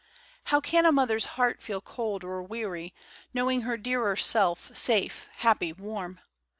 How 0.45 0.59
can 0.59 0.87
a 0.87 0.91
Mother's 0.91 1.25
heart 1.37 1.61
feel 1.61 1.79
cold 1.79 2.23
or 2.23 2.41
weary 2.41 2.91
Knowing 3.35 3.61
her 3.61 3.77
dearer 3.77 4.15
self 4.15 4.75
safe, 4.75 5.29
happy, 5.33 5.73
warm 5.73 6.21